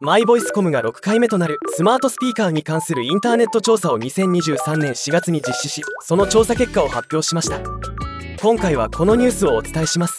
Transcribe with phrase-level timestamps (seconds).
[0.00, 7.60] マイボイスコムが6回目となるスマートスピーカーに関するインターネット調査を2023年4月に実施しその調査結果を発表しました。
[8.40, 10.16] 今回はこのニュースをお伝えします。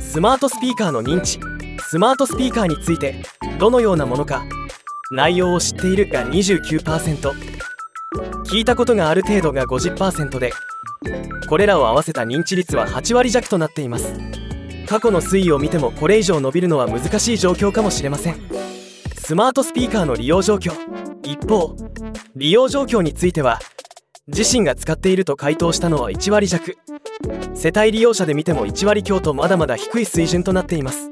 [0.00, 1.40] スマートスピーカーの認知
[1.80, 3.24] スマートスピーカーについて
[3.58, 4.44] どのようなものか
[5.10, 7.32] 内容を知っているが29%
[8.44, 10.52] 聞いたことがある程度が50%で
[11.48, 14.14] これらを合わせた認知率は8割弱となっています。
[14.86, 18.71] 過去の推移を見てもこれ以上伸びるのは難しい状況かもしれません。
[19.24, 20.72] スマートスピーカーの利用状況。
[21.22, 21.76] 一方
[22.34, 23.60] 利用状況については
[24.26, 26.76] 自身が使っていると回答したのは1割弱。
[27.54, 31.08] 世帯利用者で見ても1割強とまだまだ低い水準となっています。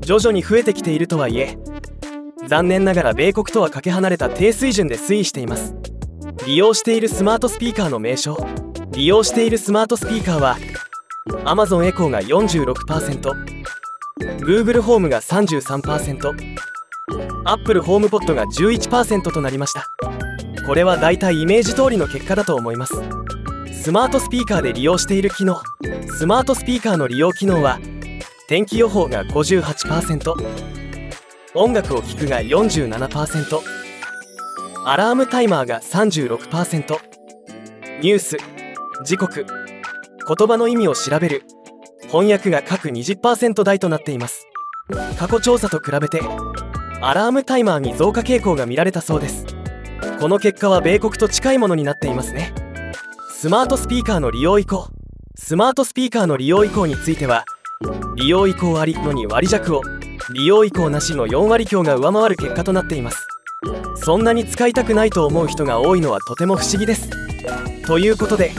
[0.00, 1.56] 徐々に増えてきているとはいえ
[2.48, 5.76] 残念ながら米国とはかけ離れた低水準で推移しています。
[6.46, 8.44] 利用しているスマートスピーカーの名称
[8.90, 10.56] 利用しているスマートスピーカーは
[11.44, 16.56] Amazon エコーが 46%Google ホームが33%
[17.48, 19.86] Apple ホームポットが11%となりました。
[20.66, 22.94] これはだいたいイメージ通りの結果だと思います。
[23.72, 25.60] スマートスピーカーで利用している機能。
[26.18, 27.78] スマートスピーカーの利用機能は
[28.48, 30.34] 天気予報が58%
[31.54, 33.60] 音楽を聴くが47%
[34.84, 36.98] アラームタイマーが36%
[38.02, 38.36] ニュース。
[39.04, 39.46] 時刻。
[39.46, 41.44] 言葉の意味を調べる。
[42.08, 44.46] 翻訳が各20%台となっています。
[45.18, 46.20] 過去調査と比べて
[47.00, 49.44] アラームタイマーに増加傾向が見られたそうです。
[50.18, 52.54] この結果は米国と近いものになっていますね。
[53.30, 54.88] スマートスピーカーの利用移行。
[55.34, 57.44] スマートスピーカーの利用移行については
[58.16, 59.82] 利用移行ありの2割弱を
[60.32, 63.26] 利用移行なしの4割強が上回る結果となっています。
[63.96, 67.10] そんなに使いたくないと思う人が多いのはとても不思議です。
[67.86, 68.52] ということで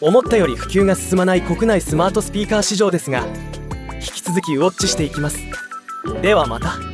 [0.00, 3.26] 思ったより普及が進まない国内スマートスピーカー市場ですが
[3.94, 5.38] 引き続きウォッチしていきます。
[6.22, 6.93] ではまた。